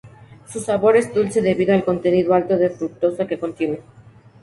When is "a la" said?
1.73-1.85